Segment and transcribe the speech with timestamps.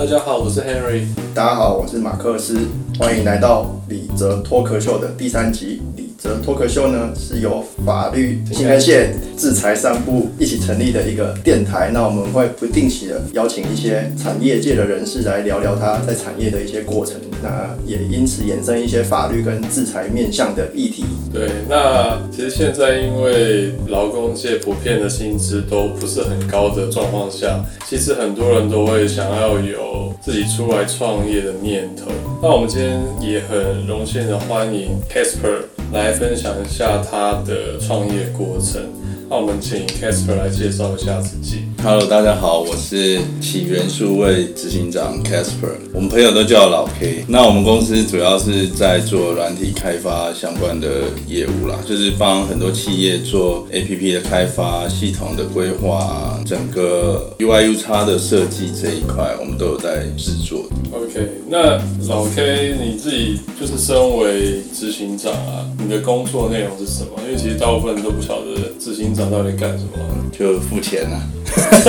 [0.00, 1.04] 大家好，我是 Henry。
[1.34, 2.58] 大家好，我是马克思，
[2.98, 5.82] 欢迎来到李泽脱壳秀的第三集。
[5.94, 11.90] 李泽脱口秀呢是由法律新安县制裁三部一起成立的一个电台。
[11.94, 17.16] 那我们会不定期的邀请一些产业界的人士来聊聊他在产业的一些过程。
[17.42, 21.06] 那也因此衍生一些法律跟制裁面向的议题。
[21.32, 32.10] 对，那其实现在因为劳工界普遍的薪资都不是很高的状况下，其实很多人都会想要有自己出来创业的念头。
[32.42, 35.62] 那我们今天也很荣幸的欢迎 Casper
[35.92, 38.99] 来分享一下他的创业过程。
[39.30, 41.58] 那我们请 Casper 来介绍一下自己。
[41.80, 47.24] Hello，大家好，我是起源数位执行长 Casper，我们朋友都叫我老 K。
[47.28, 60.64] 那我们公司主要是在做软体开发相关的业务啦，就是帮很多企业做 APP 的开发、系统的规划、整个 UIUX 的设计这一块，我们都有在制作。
[60.92, 67.12] OK，那老 K 你自己就是身为执行长啊，你的工作内容是什么？
[67.24, 69.90] 因为其实大部分人都不晓得执行长到底干什么。
[70.32, 71.20] 就付钱啊，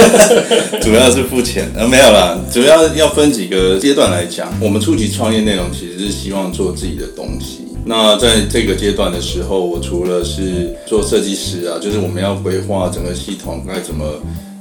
[0.82, 4.52] 主要是付钱，呃，没有啦，主要要分几个阶段来讲。
[4.60, 7.68] 我们初级创业内容其实是希望做自己的东西。
[7.86, 14.06] 那在这个阶段的时候，我除了是做设计师啊，就是我们要规划整个系统该怎么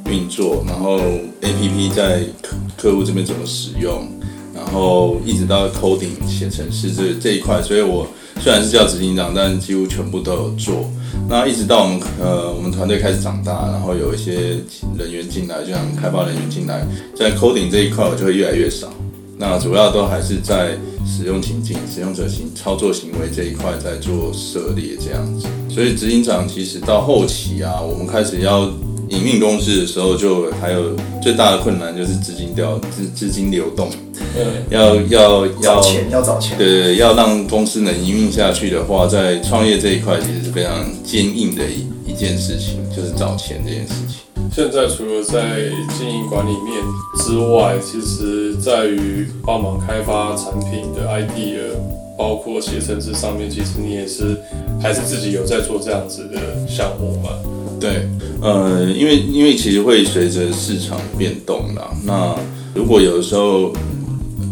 [0.09, 1.01] 运作，然后
[1.43, 4.09] APP 在客客户这边怎么使用，
[4.55, 7.61] 然后一直到 coding 写程式这这一块。
[7.61, 8.07] 所以我
[8.43, 10.91] 虽然是叫执行长，但几乎全部都有做。
[11.29, 14.57] 那一直到我们呃我们团队开始长大，然后有一些
[14.99, 18.89] 人员进来，就像开发人员进来，在 coding 这一块我就会越来越少。
[19.37, 25.47] 那主要都还是在使用情境、使用者行操作行为这一块在做涉猎这样子。
[25.69, 28.71] 所以执行长其实到后期啊，我们开始要
[29.11, 33.91] 营运公司的时候，就还有最大的困难就是资金调资资金流动。
[34.71, 36.57] 要要要钱，要找钱。
[36.57, 44.21] 对对，要让公司能营运下去的话，在创业这一块其实是非常坚硬的一一件事情，就是找钱这件事情。
[44.53, 45.69] 现在除了在
[45.99, 46.83] 经营管理面
[47.19, 51.75] 之外，其实在于帮忙开发产品的 idea，
[52.17, 54.37] 包括写程式上面，其实你也是
[54.81, 56.39] 还是自己有在做这样子的
[56.69, 57.31] 项目嘛？
[57.81, 58.07] 对，
[58.43, 61.91] 呃，因为因为其实会随着市场变动啦。
[62.05, 62.37] 那
[62.75, 63.73] 如果有的时候。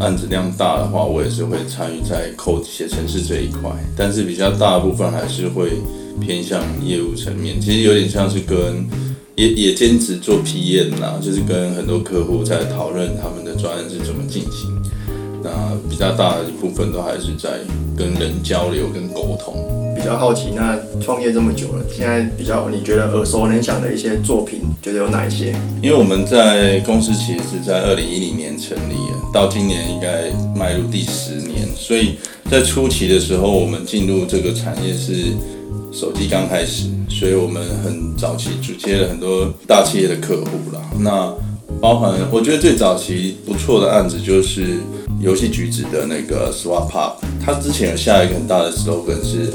[0.00, 5.72] 案子量大的话，我也是会参与在抠写程式这一块，但是比较大部分还是会
[6.21, 7.61] 偏向业务层面。
[7.61, 8.87] 其实有点像是跟
[9.34, 14.71] 也也兼职做 PM 啦，就是跟很多客户在讨论他们的专案是怎么进行。
[15.43, 15.50] 那
[15.88, 17.59] 比较大的一部分都还是在
[17.97, 19.54] 跟人交流跟沟通。
[19.97, 25.53] 比较好奇，那创业这么久了，现在比较你觉得耳熟能详的一些作品，觉得有哪一些？
[25.82, 32.15] 因为我们在公司其实是在二零一零年成立的，到今年应该迈入第十年，所以
[32.48, 35.32] 在初期的时候，我们进入这个产业是
[35.93, 40.81] 手机刚开始，所以我们很早期就接了很多大企业的客户啦。
[41.00, 41.34] 那
[41.81, 44.78] 包含我觉得最早期不错的案子就是
[45.21, 49.53] 游戏橘子的那个 Swap Up，它之前有下一个很大的 slogan 是。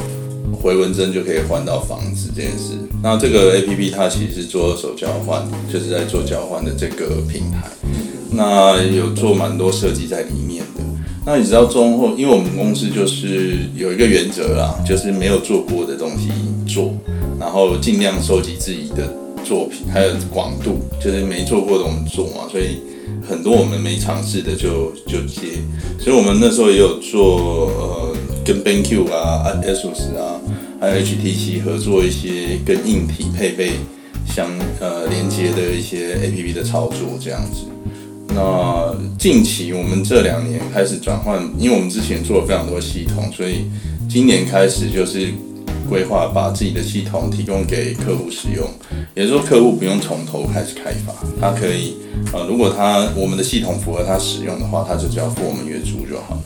[0.62, 7.70] 回文针就可以换到房子这件事，那这个 A P P 它其实是做二手交换，就是在做交换的这个平台，
[8.32, 10.84] 那有做蛮多设计在里面的。
[11.26, 16.30] 那你知道中后，因为我们公司就是有一个原则啦，就是没有做过的东西
[16.66, 16.94] 做，
[17.38, 22.80] 然后尽量收集自己的作品，还有广度，就是没做过的我们做嘛，所以
[23.28, 25.60] 很多我们没尝试的就就接，
[26.00, 28.16] 所以我们那时候也有做呃。
[28.46, 30.36] 跟 BenQ 啊、ASUS 啊，
[30.78, 33.72] 还有 HTC 合作一些跟硬体配备
[34.28, 37.62] 相呃连接的一些 APP 的操作这样子。
[38.36, 43.68] 那近期我们这两年开始转换，因为我们之前做了非常多系统，所以
[44.10, 45.30] 今年开始就是
[45.90, 48.68] 规划把自己的系统提供给客户使用，
[49.16, 51.98] 也就是说客户不用从头开始开发，他可以
[52.34, 56.42] 呃如果他我们的系统符合他使用的话，他就只要付我们月租就好了。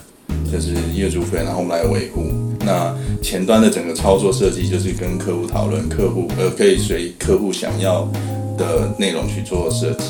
[0.49, 2.23] 就是月租费，然后我们来维护。
[2.61, 8.09] 那前端的整个操作设计，就是跟客户讨论，客户呃可以随客户想要
[8.57, 10.05] 的内容去做设计。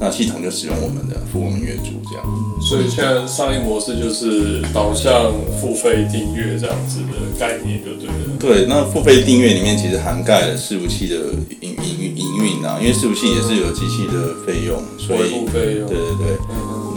[0.00, 2.24] 那系统就使用我们的，付我们月租这样。
[2.62, 5.30] 所以现在商业模式就是导向
[5.60, 8.36] 付费订阅这样子的概念，就对了。
[8.40, 11.16] 对，那付费订阅里面其实涵盖了伺服器的
[11.60, 15.86] 营营营运啊，因为伺服器也是有机器的费用，所以费用。
[15.86, 16.38] 对对对。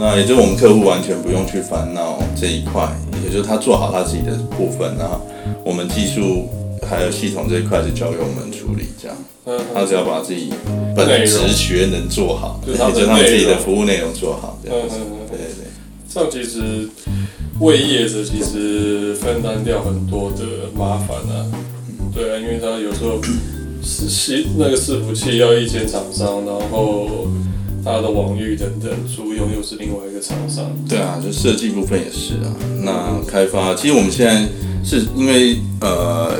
[0.00, 2.88] 那也就是我们客户完全不用去烦恼这一块，
[3.22, 5.20] 也就是他做好他自己的部分，那
[5.62, 6.48] 我们技术
[6.82, 9.16] 还有系统这一块是交给我们处理，这样，
[9.74, 10.50] 他只要把自己
[10.96, 14.96] 本职学能做好，也就他自己的服务内容做好，这样子。
[16.12, 16.88] 这样其实
[17.58, 21.46] 为业者其实分担掉很多的麻烦啊。
[22.14, 23.20] 对啊，因为他有时候
[23.82, 27.26] 是系那个伺服器要一间厂商，然后
[27.84, 30.70] 他的网域等等租用又是另外一个厂商。
[30.88, 32.54] 对啊，就设计部分也是啊。
[32.84, 34.46] 那开发，其实我们现在
[34.84, 36.36] 是因为呃，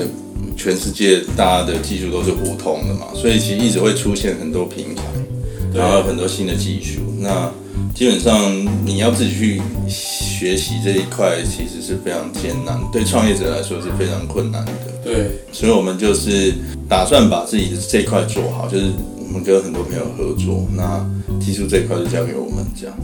[0.64, 5.02] 全世界大家的技术都是互通的嘛，所以其实一直会出现很多平台，
[5.70, 7.02] 对然后很多新的技术。
[7.20, 7.52] 那
[7.94, 8.50] 基本上
[8.82, 14.72] 你要自己去学习这一块，其实是非常艰难，对创业者来说是非常困难的。
[15.04, 16.54] 对，所以我们就是
[16.88, 18.86] 打算把自己的这一块做好，就是
[19.18, 21.06] 我们跟很多朋友合作，那
[21.38, 22.96] 技术这一块就交给我们这样。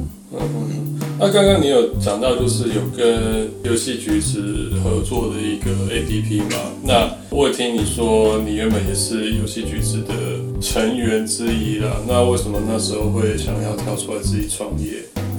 [1.23, 6.57] 那刚刚你有讲到，就是有跟游戏局子合作的一个 APP 嘛？
[6.83, 10.15] 那我有听你说，你原本也是游戏局子的
[10.63, 11.91] 成员之一啦。
[12.09, 14.93] 那为什么那时候会想要跳出来自己创业？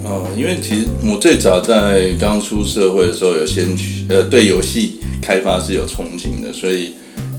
[0.04, 6.92] 哦，因为其实我最早在刚出社会的时候，有先去呃对游戏开发是有憧憬的，所以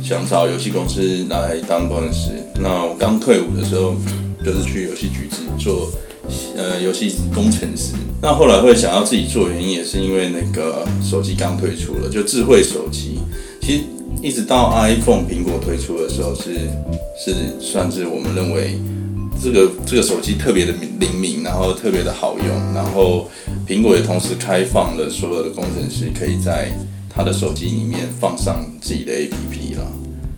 [0.03, 2.31] 想找游戏公司来当工程师。
[2.61, 3.95] 那我刚退伍的时候，
[4.43, 5.89] 就是去游戏局子做
[6.55, 7.93] 呃游戏工程师。
[8.21, 13.19] 那后来会想要自己做，原因也是因为那个手机刚推出了，就智慧手机。
[13.61, 13.83] 其实
[14.21, 16.53] 一直到 iPhone 苹果推出的时候是，
[17.17, 18.79] 是算是我们认为
[19.43, 23.29] 这个这个手机特别的灵敏，然后特别的好用，然后
[23.67, 26.71] 苹果也同时开放了所有的工程师可以在
[27.09, 29.85] 他的手机里面放上自己的 APP 了。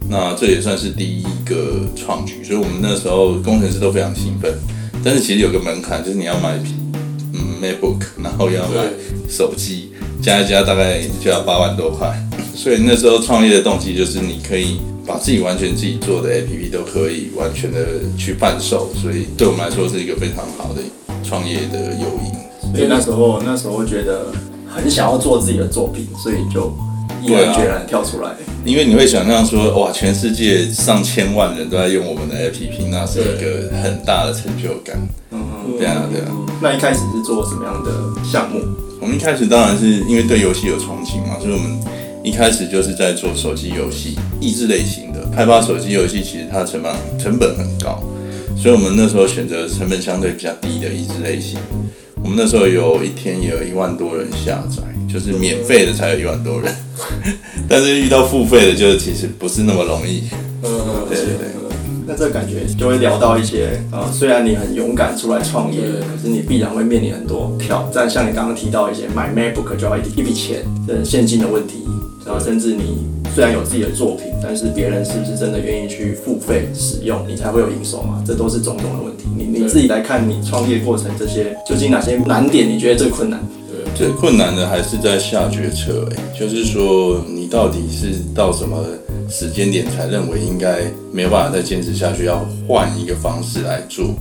[0.09, 4.53] 那这也算是第一个创举，所以我们那时候工程师都非常兴奋。
[5.05, 6.57] 但是其实有个门槛，就是你要买
[7.31, 8.89] 嗯 MacBook，然后要买
[9.29, 12.11] 手机，加一加大概就要八万多块。
[12.55, 17.85] 所以那时候创业的动机就是你可以把自己完全自己做的 APP 都可以完全的
[18.17, 20.81] 去贩售，所以对我们来说是一个非常好的
[21.23, 22.73] 创业的诱因。
[22.75, 24.31] 所以那时候那时候觉得
[24.67, 26.75] 很想要做自己的作品，所以就
[27.25, 28.31] 毅然决然跳出来。
[28.63, 34.97] 因为你会想象说，哇，全世界上千万人都在用我们的 APP，那是一个很大的成就感。
[35.31, 35.39] 嗯，
[35.77, 36.27] 对啊，对啊。
[36.61, 37.91] 那一开始是做什么样的
[38.23, 38.61] 项目？
[38.99, 41.77] 我们一开始当然是因为对游戏有憧憬嘛，所以我们
[42.23, 45.19] 一开始就是在做手机游戏，益智类型的。
[45.35, 48.01] 开发手机游戏其实它的成本成本很高，
[48.57, 51.59] 所以我们那时候选择成本相对比较低的益智类型。
[52.23, 54.81] 我们那时候有一天也有一万多人下载，
[55.15, 56.69] 就是免费的才有一万多人，
[57.69, 60.23] 但是遇到付费的，就其实不是那么容易。
[60.61, 61.47] 嗯，对对对。
[62.05, 71.85] 那这感觉就会聊到一些啊，虽然你很勇敢出来创业，可是你必然会面临很多挑战，像你刚刚提到一些买 MacBook 就要一一笔钱的现金的问题，
[72.25, 78.21] 然后甚至你虽然有自己的作品，但是别人是不是真的愿意去付费使用，你才会有营收嘛？
[78.27, 79.23] 这都是种种的问题。
[79.33, 82.69] 你你自己来看，你创业过程这些究竟哪些难点？
[82.69, 83.39] 你觉得最困难？
[83.95, 88.85] 最困难的还是在下决策，哎，就是说你到底是到什么
[89.29, 90.81] 时间点才认为应该
[91.13, 94.13] 没有办法再坚持下去，要换一个方式来做，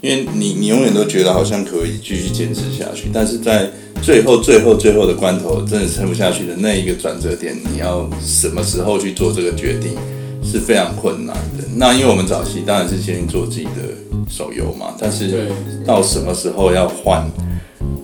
[0.00, 3.68] 因为你你永远都觉得好像可以继续坚持下去，但是在
[4.00, 9.92] 最后最后最后的关头，真的撑不下去的那一个转折点，你要什么时候去做这个决定，
[10.42, 11.64] 是非常困难的。
[11.76, 13.94] 那因为我们早期当然是先做自己的
[14.26, 15.48] 手游嘛，但是
[15.84, 17.30] 到什么时候要换？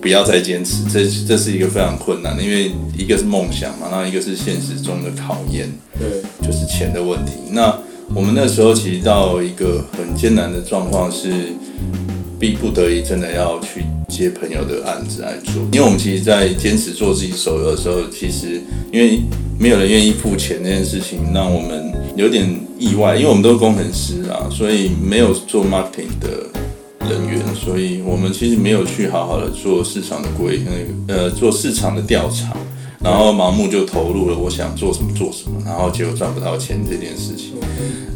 [0.05, 7.31] 不要再坚持，这这是一个非常困难的，因为一个是梦想嘛，然后一个是现实中的考验，对，就是钱的问题。
[7.49, 7.75] 那
[8.13, 11.31] 我们那时候其实到一个很艰难的状况是，
[12.39, 18.61] 逼不得已真的要去接朋友的案子来做，因为我们其实，在坚持做自己手游的时候，其实
[18.93, 19.21] 因为
[19.57, 22.47] 没有人愿意付钱这件事情，让我们有点
[22.77, 26.45] 意外，因为我们都是工程师啊，所以没有做 marketing 的
[27.09, 30.61] 人员，所以我们其实没有去好好的做市场的规
[31.07, 32.55] 呃做市场的调查，
[33.03, 37.53] 然后盲目就投入了我想做什么做什么，然后结果赚不到钱这件事情。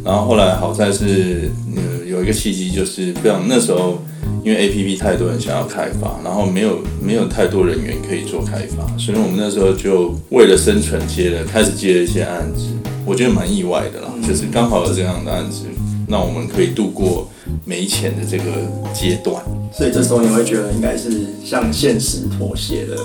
[0.03, 3.99] 然后后来好在是呃有一个契机，就是不想那时候
[4.43, 12.67] 因为 A P P 太多人想要开发，然后没有没有太多人员可以做开发，所以我们那时候就为了生存接了开始接了一些案子，
[13.05, 15.65] 我觉得蛮意外的啦，就是刚好有这样的案子，
[16.07, 17.29] 那我们可以度过
[17.65, 18.45] 没钱的这个
[18.93, 19.43] 阶段。
[19.71, 22.97] 所以这时候你会觉得应该是向现实妥协的。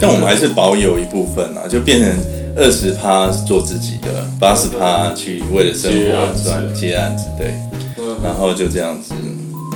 [0.00, 2.10] 但我们还是保有一部分啊，就变成
[2.56, 7.54] 二十趴是做自己的，八十趴去为了生活赚接案子，对，
[7.98, 9.14] 嗯然后就这样子，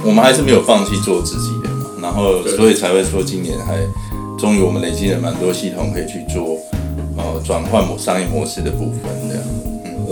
[0.04, 3.76] 我们还是没有放弃做自己的嘛，然后所以才会说今年还
[4.38, 6.58] 终于我们累积了蛮多系统可以去做
[7.16, 9.44] 呃转换模商业模式的部分这样。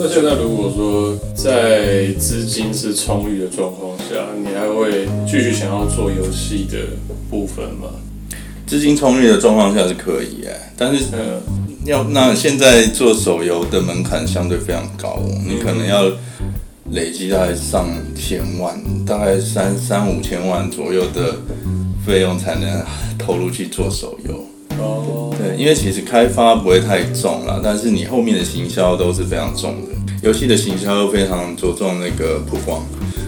[0.05, 6.77] 那现在如果说在资金是充裕的状况下，你还会继续想要做游戏的
[7.31, 7.89] 部分吗？
[8.67, 11.41] 资金充裕的状况下是可以哎，但是呃，
[11.85, 16.11] 要那现在做手游的门槛相对非常高哦，你可能要
[16.91, 21.37] 累积大概上千万，大概三三五千万左右的
[22.05, 22.85] 费用才能
[23.17, 24.45] 投入去做手游。
[24.81, 29.89] 哦，对，因为其实开发不会太重啦，但是你后面的行销都是非常重的。
[30.23, 32.81] 游戏的行销又非常着重那个曝光，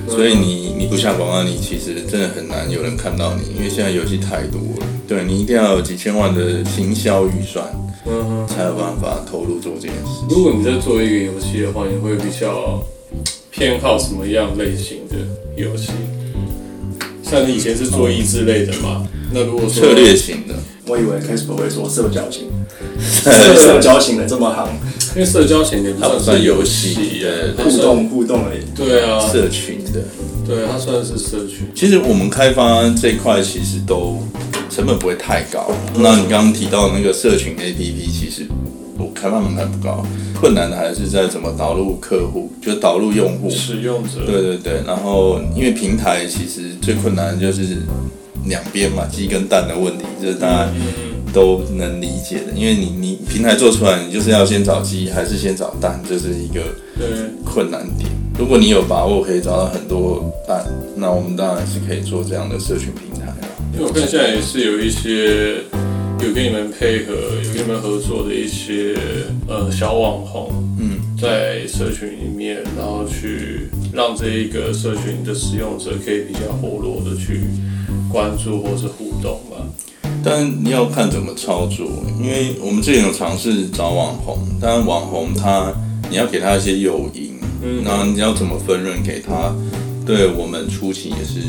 [0.08, 4.86] 所以你你不下广告，你其实真的很难有人看到你，因为现在游戏太多了。
[5.08, 7.66] 对你一定要有几千万的行销预算，
[8.06, 8.46] 嗯哼。
[8.46, 10.24] 才有办法投入做这件事。
[10.30, 12.80] 如果你在做一个游戏的话，你会比较
[13.50, 15.16] 偏好什么样类型的
[15.56, 15.90] 游戏？
[17.22, 19.04] 像你以前是做益智类的嘛？
[19.32, 20.54] 那如果说策略型的，
[20.86, 22.50] 我以为 Casper 会说社交型，
[23.00, 24.68] 社 社交型的这么行，
[25.14, 27.24] 因为社交型的它不算游戏
[27.56, 28.60] 互动互动而已。
[28.76, 30.02] 对啊，社群的。
[30.46, 31.66] 对，它算是社群。
[31.74, 34.18] 其实我们开发这块其实都
[34.68, 35.70] 成本不会太高。
[35.96, 38.46] 那你刚刚提到那个社群 APP，其实
[38.98, 40.04] 我开发门槛不高，
[40.40, 43.50] 困难的还是在怎么导入客户，就导入用户。
[43.50, 47.78] 使用者对对对，然后因为平台其实最困难的就是
[48.46, 50.70] 两边嘛，鸡跟蛋的问题，这是大家
[51.32, 52.52] 都能理解的。
[52.54, 56.60] 因为你你平台做出来，你就是要先找鸡还是先找蛋，这是一个
[56.96, 57.06] 对，
[57.44, 58.08] 困难点。
[58.38, 60.64] 如果你有把握可以找到很多蛋，
[60.96, 63.36] 那我们当然是可以做这样的社群平台啊。
[63.72, 65.56] 因为我看现在也是有一些
[66.20, 68.96] 有跟你们配合、有跟你们合作的一些
[69.46, 77.40] 呃小网红，嗯，在社群里面，然后去让这一个社群的使用者可以比较活络的去
[78.10, 79.56] 关注或是互动吧。
[80.24, 81.86] 但你要看怎么操作，
[82.18, 85.72] 因为我们之前有尝试找网红，但网红他
[86.10, 89.54] 你要给他一些诱因，嗯那你要怎么分润给他？
[90.06, 91.40] 对我们初期也是，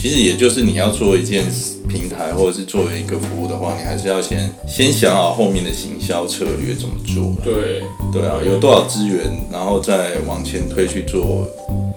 [0.00, 1.44] 其实也就是你要做一件
[1.86, 7.34] 平台或者是作为一个服务的话，你还是要先先想好后面的行销策略怎么做。
[7.44, 11.46] 对，对啊，有多少资源，然后再往前推去做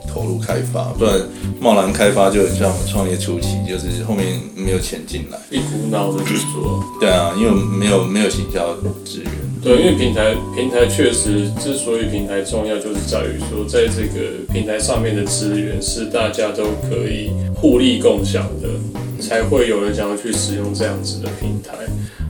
[0.06, 1.18] 投入开发，不然
[1.62, 5.38] 贸然开发就很像我们创业初期，就是后面没有钱进来。
[5.50, 6.84] 一股脑的去做。
[7.00, 9.32] 对啊，因为没有没有行销资源。
[9.64, 18.68] 对，因为平台平台确实之所以平台重要，就是在于说，在这个平台上面的资源是大家都可以互利共享的，
[19.22, 21.72] 才会有人想要去使用这样子的平台。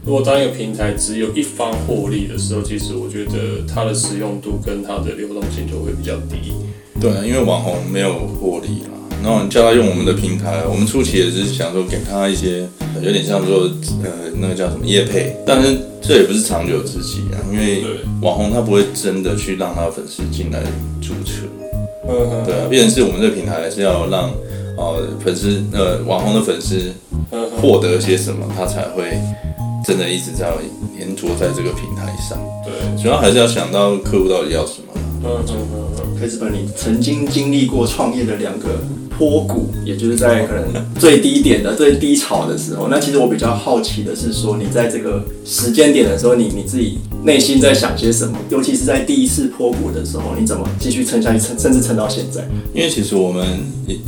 [0.05, 6.53] 如果当一个平台只有一方获利的时候，其实我觉得它的使用度跟它的流动性就会比较低。
[7.01, 8.91] 对啊，因为网红没有获利啦，
[9.23, 13.71] 然后你叫他用我们的平台，我们初期也是想说给他一些呃有点像说
[14.03, 17.83] 呃那个叫什么业配，但是这也不是长久之计啊，因为，
[18.21, 20.59] 网红他不会真的去让他粉丝进来
[21.01, 21.47] 注册。
[22.05, 24.29] 嗯哼，对啊，变成是我们这个平台还是要让
[24.77, 26.91] 呃粉丝呃网红的粉丝
[27.61, 29.17] 获得些什么，他才会
[29.85, 30.51] 真的一直在
[30.97, 32.37] 黏着在这个平台上。
[32.65, 34.93] 对，主要还是要想到客户到底要什么。
[35.25, 38.67] 嗯嗯嗯哼，Casper，你曾经经历过创业的两个
[39.17, 42.87] 坡谷，也就是在可能最低点的、最低潮的时候。
[42.89, 48.37] 那其实我比较好奇的是说，你在这个时间点的时候，你你自己内心在想些什么？
[48.49, 52.47] 尤其是在第一次坡谷的时候，你怎么继续撑下去，撑甚至撑到现在？
[52.73, 53.45] 因为其实我们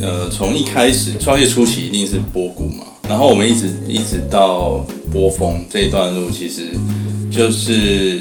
[0.00, 6.62] 呃从一开始创业初期一定是波谷嘛，然后我们一直一直到波峰这一段路，其实
[7.30, 8.20] 就是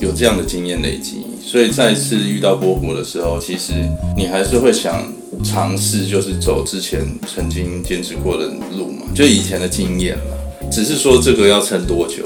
[0.00, 3.72] 有这样的经验累积，所以再次遇到波谷的时候，其实
[4.16, 5.04] 你还是会想
[5.42, 8.46] 尝试，就是走之前曾经坚持过的
[8.76, 10.70] 路嘛，就以前的经验了。
[10.70, 12.24] 只是说这个要撑多久，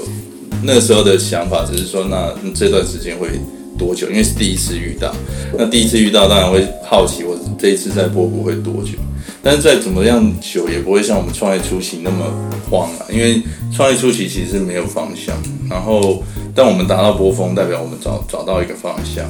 [0.63, 3.27] 那时候的想法只是说，那这段时间会
[3.77, 4.07] 多久？
[4.09, 5.13] 因为是第一次遇到，
[5.57, 8.91] 那第一次遇到当然会好奇，我这一次在波谷会多久？
[9.43, 12.25] 但是再怎么样久，也不会像我们创业初期那么
[12.69, 13.41] 慌啊，因为
[13.75, 15.35] 创业初期其实是没有方向，
[15.69, 16.23] 然后
[16.55, 19.25] 但我们达到波峰，代表我们找找到一个方向。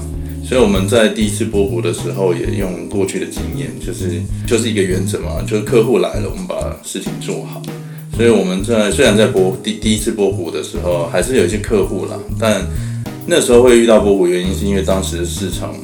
[0.48, 7.62] 所以我们在第一次波谷的时候，也用过去的经验，就是就是一个原则嘛，就是客户来了，我们把事情做好。
[8.16, 12.66] 所以我们在虽然在波第第一次波谷的时候，还是有一些客户啦，但
[13.26, 15.76] 那时候会遇到波谷，原因是因为当时市场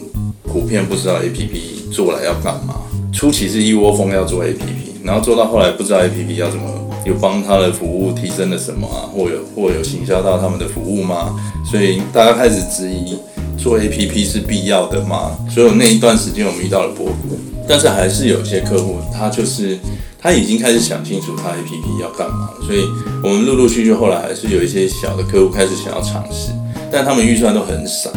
[0.43, 2.75] 普遍不知道 A P P 做来要干嘛。
[3.11, 6.65] 初期是一窝蜂要做 A P P，然后做到后来不知道 A P P 要怎么，
[7.05, 11.35] 有帮他的服务提升了什么啊，或有或有行销到他们的服务吗？
[11.69, 13.17] 所以大家开始质疑
[13.57, 15.37] 做 A P P 是必要的吗？
[15.49, 19.77] 所以那一段时间我们遇到了波谷，但是还是有些客户他就是
[20.19, 22.83] 他已经开始想清楚他 A P P 要干嘛了，所以
[23.23, 26.51] 我们陆陆续续后来还是有一些小的客户开始想要尝试，
[26.91, 28.11] 但他们预算都很少，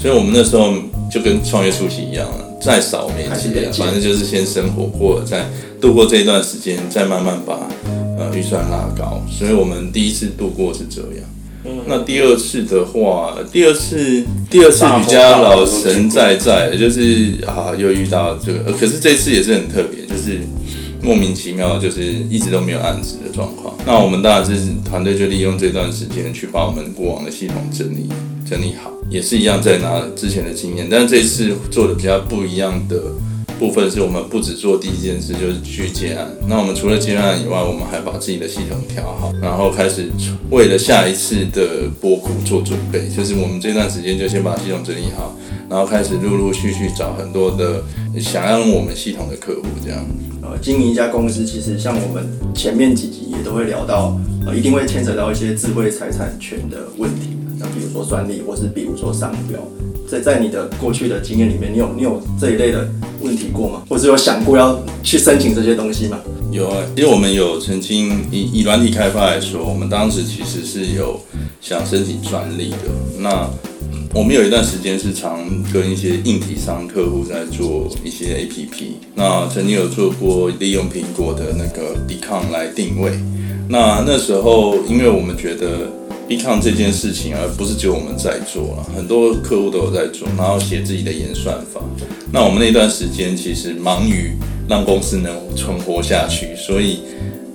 [0.00, 0.72] 所以我们那时候
[1.10, 2.44] 就跟创业初期一样了。
[2.60, 5.46] 再少我们也接反正就是先生活过了，再
[5.80, 7.54] 度过这一段时间，再慢慢把
[8.18, 11.24] 呃呃预算拉高，所以我们第一次度过是这样。
[11.86, 20.40] 那第二次的话，第二次第二次比较老神在在，就是啊又遇到这个，呃可是这次也是很特别，就是
[21.02, 23.74] 莫名其妙就是一直都没有案子的状况。
[23.86, 24.52] 那我们当然是
[24.84, 28.08] 团队就利用这段时间去把我们过往的系统整理
[28.48, 33.00] 整理好，也是一样在拿之前的经验，但是这次做的比较不一样的。
[33.58, 36.28] 部分是我们不只做第一件事，就是去接案。
[36.46, 40.08] 那我们除了接案以外，我们还把自己的系统调好，然后开始
[40.50, 43.08] 为了下一次的波谷做准备。
[43.08, 45.36] 就是我们这段时间就先把系统整理好，
[45.68, 47.82] 然后开始陆陆续续找很多的
[48.20, 50.04] 想要用我们系统的客户，这样。
[50.40, 59.58] 呃，经营一家公司，其实像我们前面几集也都会聊到，呃，一定会牵扯到一些智慧财产权的问题，那比如说专利，或是比如说商标。
[60.10, 62.88] 在在你的过去的经验里面，你有你有这一类的
[63.20, 63.82] 问题过吗？
[63.90, 66.18] 或者有想过要去申请这些东西吗？
[66.50, 71.20] 有啊，其实我们有曾经以以软体开发来说，我们当时其实是有
[71.60, 72.76] 想申请专利的。
[73.18, 73.50] 那
[74.14, 83.12] 我们有一段时间是常跟一些硬体商客户在做一些 APP，那曾经有做过利用苹果的那个 Decon 来定位。
[83.68, 85.92] 那那时候，因为我们觉得
[86.28, 91.80] Decon 这件事情，而不是只有我们在做了，很多客户都有在做，然后写自己的演算法。
[92.30, 94.32] 那我们那段时间其实忙于
[94.68, 97.00] 让公司能存活下去，所以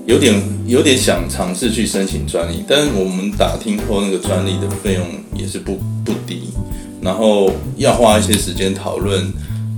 [0.08, 6.50] 有点有点想尝试去申请专利，但是我们打听后，那个专利的费用也是不不低，
[7.00, 9.32] 然后要花一些时间讨论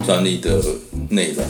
[0.05, 0.61] 专利的
[1.09, 1.43] 内容。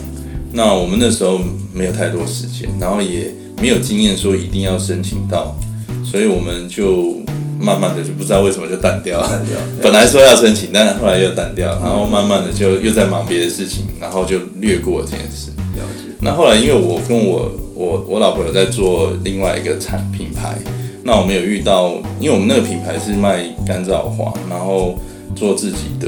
[0.51, 1.39] 那我们那时候
[1.71, 5.55] 没有太多时间，然后也没有经验说一定要申请到，
[6.03, 7.21] 所以我们就
[7.59, 9.27] 慢慢的就不知道为什么就淡掉了。
[9.29, 15.51] 淡掉 本来说要申请，但是后来又淡掉，然后慢慢的就又在忙别的事情，然后就略过这件事。
[15.75, 16.13] 了解。
[16.21, 20.57] 那后来因为我跟我我我老婆有在做另外一个产品牌，
[21.03, 24.99] 那我们有遇到，因为我们那个品牌是卖干燥花，然后
[25.35, 26.07] 做自己的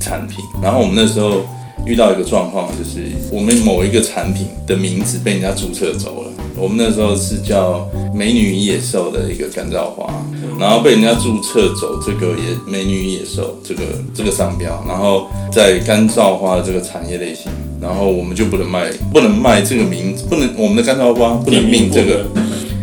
[0.00, 1.44] 产品，然后我们那时候
[1.84, 6.30] 遇到一个状况，就是我们某一个产品的名字被人家注册走了。
[6.56, 10.14] 我们那时候是叫美女与野兽的一个干燥花，
[10.62, 13.82] 然后被人家注册走这个也美女野兽这个
[14.14, 22.24] 这个商标，然后在干燥花这个产业类型，然后我们就不能卖，不能卖这个名字，不能我们的干燥花不能命这个。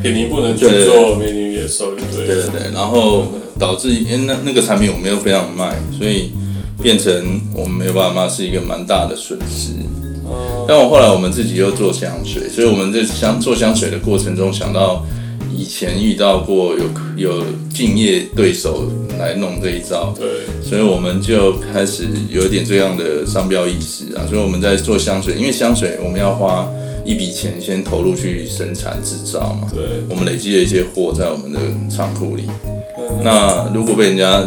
[0.01, 2.35] 品名不能去做美女野兽，对对？
[2.47, 3.25] 对，然后
[3.57, 6.31] 导致因为那那个产品我们又非常卖，所以
[6.81, 7.11] 变成
[7.53, 9.73] 我们没有办法，是一个蛮大的损失。
[10.65, 15.03] 但我后来我们自己又做香水，所以我们在香做香水的过程中想到
[15.55, 16.85] 以前遇到过有
[17.15, 20.27] 有敬业对手来弄这一招，对，
[20.63, 24.25] 所以我们就开始有一点这样的商标意识啊。
[24.29, 26.67] 所以我们在做香水，因为香水我们要花
[27.05, 31.59] 一笔钱先投入去生产制造嘛，对，我们累积了一些货在我们的
[31.89, 32.43] 仓库里。
[32.97, 33.21] 嗯。
[33.23, 34.43] 那如果被人家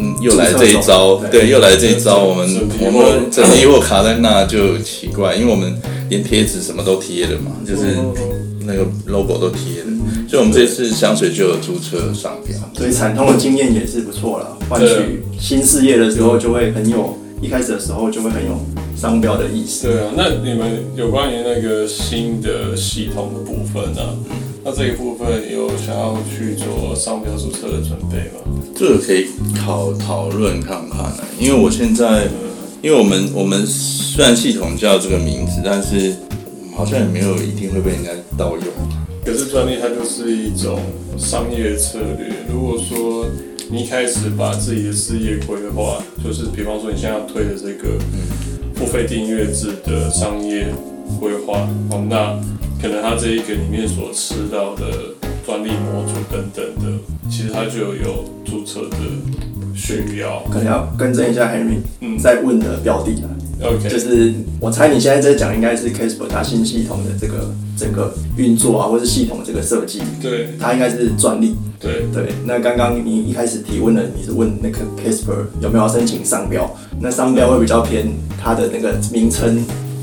[0.00, 2.48] 嗯又来这一招，对，又来这一招，我们
[2.80, 5.76] 我们整批货卡在那就奇怪，因为我们
[6.08, 7.96] 连贴纸什么都贴了嘛，就是
[8.64, 9.87] 那个 logo 都贴了，
[10.28, 12.56] 所以我们这次香水就有注册商标。
[12.74, 18.58] 所以惨痛的经验也是不错了，换取新事业的时候就会很有，一开始的时候就会很有
[18.96, 19.88] 商标的意思。
[19.88, 24.00] 对啊，那你们有关于那个新的系统的部分呢、
[24.64, 28.54] 那这一部分有想要去做商标注册的准备吗？
[28.76, 32.28] 这个可以讨讨论看看呢，因为我现在，
[32.82, 36.14] 因为我们我们虽然系统叫这个名字，但是
[36.76, 38.64] 好像也没有一定会被人家盗用。
[39.28, 40.80] 可是专利它就是一种
[41.18, 42.34] 商业策略。
[42.50, 43.26] 如果说
[43.70, 47.98] 你一开始把自己的事业规划，就是比方说你现在要推的这个
[48.74, 50.68] 付费订阅制的商业
[51.20, 52.40] 规划，哦，那
[52.80, 54.86] 可能它这一个里面所吃到的
[55.44, 56.98] 专利模组等等的，
[57.30, 58.96] 其实它就有注册的
[59.76, 60.42] 需要。
[60.50, 63.28] 可能要更正一下 Henry 嗯在问的标的啊，
[63.60, 71.56] OK，就是我猜你现在在讲应该是 Casper 它新系统的这个整个运作啊，或是系统这个设计，对它应该是专利。
[71.80, 76.68] 对对，那刚刚你一开始提问的，你是问那个 Casper 有没有申请商标？
[77.00, 78.08] 那商标会比较偏
[78.40, 79.56] 它的那个名称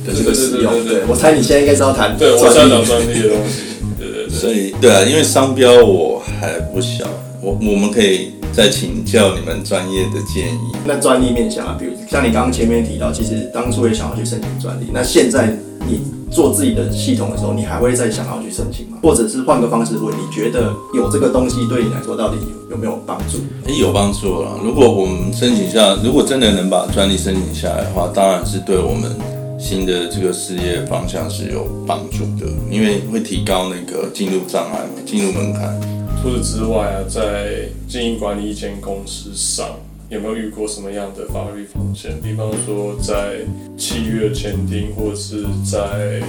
[0.06, 0.72] 的这个使用。
[0.86, 2.86] 对我猜你现在应该是要谈对，我想要专利。
[2.86, 3.62] 讲专利的东西。
[4.00, 4.30] 对对对。
[4.30, 7.06] 所以对啊，因为商标我还不晓，
[7.41, 10.72] 我我们可以再请教你们专业的建议。
[10.86, 15.56] 那专利面向啊，比如像你刚刚前面提到，其实当初也想要去申请专利，那现在
[15.88, 18.98] 你做自己的系统的时候，你还会再想要去申请吗？
[19.02, 22.38] 或者是换个方式问，你觉得有这个东西对你来说到底
[22.70, 23.38] 有没有帮助？
[23.65, 24.60] 诶，有帮助了。
[24.63, 29.12] 如果我们申请下，如果真的能把专利申请下来的话，当然是对我们
[29.58, 35.80] 新的这个事业方向是有帮助的，因为会提高那个进入障碍嘛，进入门槛。
[36.22, 39.68] 除此之外啊，在经营管理一间公司上，
[40.10, 42.12] 有没有遇过什么样的法律风险？
[42.22, 43.39] 比方说在
[43.76, 46.22] 契约签订，或者是在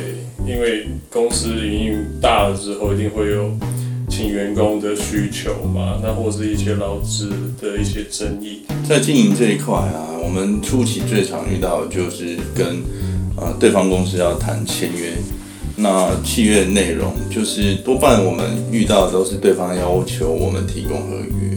[0.47, 3.51] 因为公司营运大了之后，一定会有
[4.09, 6.01] 请员工的需求嘛？
[6.03, 7.29] 那或是一些劳资
[7.61, 8.63] 的一些争议。
[8.89, 12.83] 在经营这一块啊，我们初期最常遇到的就是跟
[13.37, 15.13] 呃对方公司要谈签约。
[15.79, 21.56] 那契约内容就是多半我们遇到的都是对方要求我们提供合约，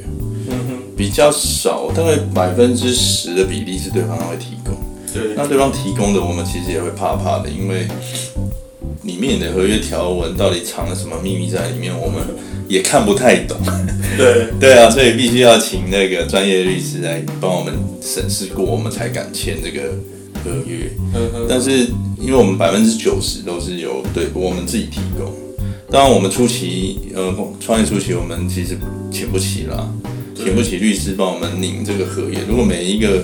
[1.00, 4.76] 比较少，大概百分之十的比例是对方会提供。
[5.14, 7.88] 对，那对方提供的，我们其实也会怕怕的，因为
[9.04, 12.22] 里面的合约条文到底藏了什么秘密在里面，我们
[12.68, 13.58] 也看不太懂。
[14.18, 19.94] 对， 对啊，所以必须要请那个专业律师来帮我们审视过，我们才敢签这个
[20.44, 20.92] 合约。
[21.48, 21.88] 但是
[22.20, 25.34] 因为我们百分之九十都是由对我们自己提供，
[25.90, 28.78] 当然我们初期呃创业初期我们其实
[29.10, 32.40] 请不起啦，对请不起律师帮我们拧这个合约。
[32.48, 33.24] 如果每一个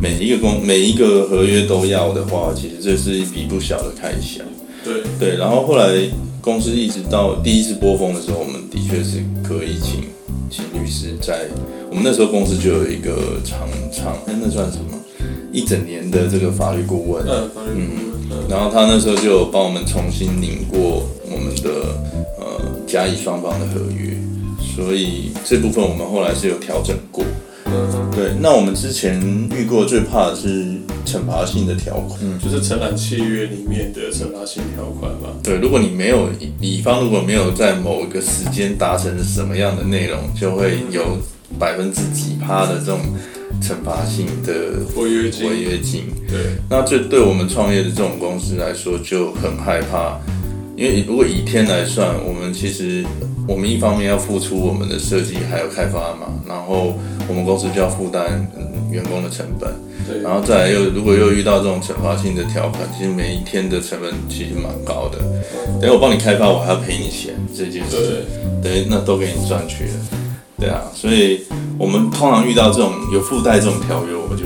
[0.00, 4.42] 每一个公每一个合约都要的话，其实这是一笔不小的开销。
[4.84, 5.92] 对，对，然后后来
[6.40, 10.04] 公司一直到第一次波峰的时候，我们的确是可以请
[10.50, 11.46] 请律师在。
[11.90, 14.98] 我们那时候公司就有一个长长哎那算什么？
[15.52, 21.94] 一整年的这个法律顾问，嗯，法律顾问，嗯，然后他那时候就有帮我们重新拧过我们的
[22.40, 24.16] 呃甲乙双方的合约，
[24.74, 27.24] 所以这部分我们后来是有调整过。
[27.66, 29.18] 嗯，对，那我们之前
[29.56, 30.64] 遇过最怕的是
[31.06, 32.18] 惩罚性的条款。
[32.22, 35.30] 嗯，就是承揽契约里面的惩罚性条款吧。
[35.42, 36.28] 对，如果你没有
[36.60, 41.16] 乙方如果没有在某一个时间达成什么样的内容，就会有
[41.58, 42.98] 百分之几趴的这种
[43.62, 44.52] 惩罚性的
[45.00, 46.04] 违约金违约金。
[46.28, 50.18] 对，那这对我们创业的这种公司来说就很害怕，
[50.76, 53.04] 因为如果以天来算，我们其实
[53.48, 56.94] 我们一方面要付出我们的设计还有开发嘛，然后
[57.28, 59.72] 我们公司就要负担嗯员工的成本，
[60.06, 65.18] 对，然后再来又如果又遇到这种惩罚性的条款，其实每一天的成本其实蛮高的。
[65.80, 69.90] 等我帮你开发，我还要赔你钱，这件事情，对，对，那都给你赚去了。
[70.60, 71.40] 对啊，所以
[71.76, 74.44] 我们通常遇到这种有附带这种条约，我们就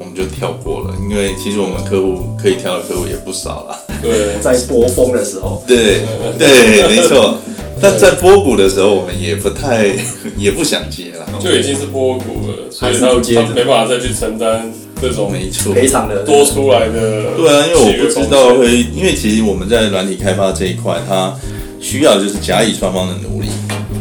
[0.00, 3.78] 我们就跳过了，因为其实我们客户可以挑的客户也不少了。
[4.02, 6.00] 对，在波峰的时候，对
[6.36, 7.36] 对，没错。
[7.82, 9.88] 但在波谷的时候，我们也不太
[10.38, 11.26] 也不想接了。
[11.40, 17.34] 就已经是波谷了，所以还是他不接没办法再去承担这种没错，赔偿的多出来的。
[17.36, 21.34] 对啊，因为我不知道会，因为其实我们在软体开发这一块，它
[21.80, 23.48] 需要就是甲乙双方的努力，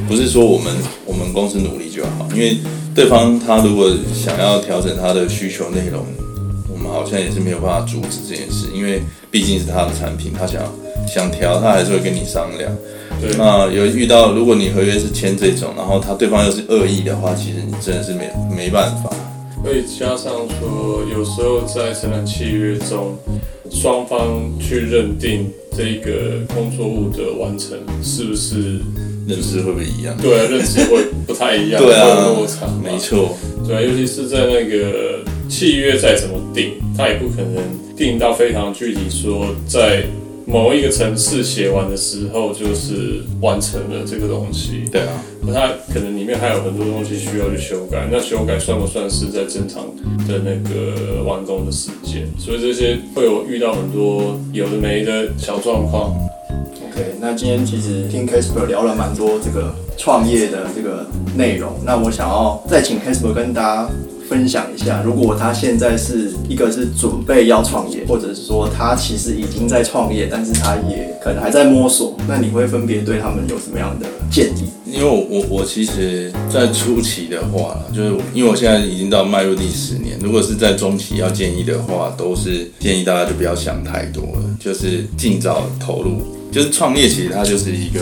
[0.08, 0.72] 不是说我们
[1.06, 2.28] 我们公司努力就好。
[2.36, 2.58] 因为
[2.94, 6.06] 对方他如果想要调整他的需求内容，
[6.72, 10.62] 我们好像也是没有办法阻止这件事，因为毕竟是他的产品，他想
[11.12, 12.72] 想调，他还是会跟你商量。
[13.22, 19.10] 对那有遇到，如果你合约是签这种，然后他对方又是恶意的话，其实你真的是没没办法。
[19.64, 23.16] 所以加上说，有时候在承揽契约中，
[23.70, 28.80] 双方去认定这个工作物的完成是不是
[29.28, 30.18] 认知会不会一样？
[30.20, 32.66] 对啊认知会不太一样， 对啊落差。
[32.84, 37.64] 没错，对啊，尤其是在那个契约再怎么定，它也不可能
[37.96, 40.04] 定到非常具体，说在
[40.46, 44.84] 某一个层次写完的时候就是完成了这个东西。
[44.92, 45.24] 对啊，
[45.54, 49.84] 它可能里面还有很多东西需要去修改，那修改算不算是在正常
[50.28, 52.28] 的那个完工的时间？
[52.38, 56.14] 所以这些会有遇到很多有的没的小状况。
[56.90, 63.90] OK，那今天其实听 Casper 聊了蛮多这个创业的这个内容，那我想要再请 Casper 跟大家
[64.32, 74.70] 分享一下，如果他现在是一个是准备要创业，或者是说他其实已经在创业，但是他也可能还在摸索，那你会分别对他们有什么样的建议？
[74.86, 86.22] 因为我我我其实，在初期的话，就是因为我现在已经到迈入第十年，如果是在中期要建议的话，都是建议大家就不要想太多了，就是尽早投入。
[86.54, 88.00] 就是创业，其实它就是一个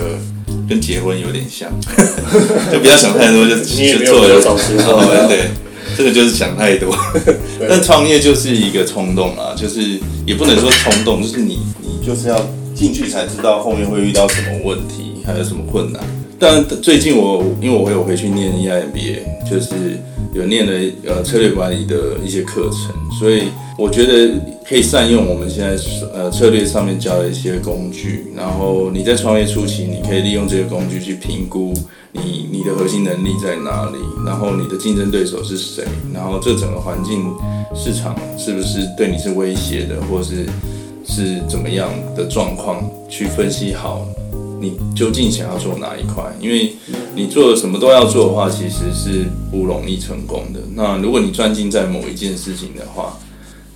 [0.67, 1.71] 跟结婚有点像，
[2.71, 5.49] 就不要想太多，就就做了对，
[5.99, 6.95] 这个就是想太多。
[7.67, 12.41] 但创业就是一个冲动啊，就是也不能说冲动，就是你你就是要
[12.73, 16.01] 进去才知道后面会遇到什么问题，还有什么困难。
[16.39, 19.99] 但最近我因为我有回去念 EIMBA，就是
[20.33, 20.71] 有念了
[21.05, 25.77] 呃策略管理的一些课程，所以我觉得可以善用我们现在
[26.13, 31.73] 呃策略上面教的一些工具，然后你在创业初期，你可以利用这些工具去评估
[32.13, 37.33] 你你的核心能力在哪里，然后你的竞争对手是谁，然后这整个环境
[37.75, 40.45] 市场是不是对你是威胁的，或是
[41.05, 44.07] 是怎么样的状况，去分析好
[44.59, 46.23] 你究竟想要做哪一块。
[46.39, 46.73] 因为
[47.15, 50.59] 你做什么都要做的话，其实是不容易成功的。
[50.75, 53.17] 那如果你专精在某一件事情的话，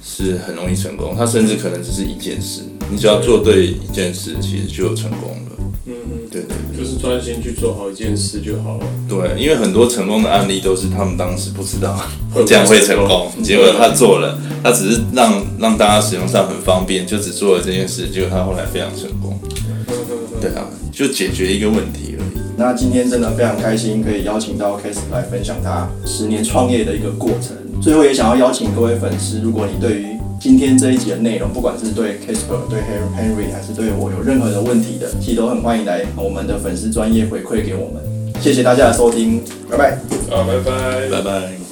[0.06, 1.16] 是很容易成功。
[1.18, 5.52] 它甚至可能只是一件事，你只要做对一件事，其实就成功了。
[5.86, 6.78] 嗯嗯，对对对。
[6.78, 8.86] 就是专心去做好一件事就好了。
[9.08, 11.98] 对，因为很多成功的案例都是他们当时不知道
[12.46, 19.40] 这样会成功，嗯结果他做了，他只是让让大家使用上很方便，就只做了这件事，结果他后来非常成功。
[20.94, 22.42] 就解决一个问题而已。
[22.56, 27.58] 那今天真的非常开心，可以邀请到 Case 来分享他十年创业的一个过程。
[27.82, 30.06] 最后也想要邀请各位粉丝，如果你对于
[30.40, 38.02] 今天这一集的内容，不管是对 Casper、对 Henry 还是对我有任何的问题的，其实都很欢迎来我们的粉丝专业回馈给我们。
[38.40, 39.98] 谢谢大家的收听，拜拜。
[40.30, 41.10] 好，拜拜。
[41.10, 41.54] 拜拜。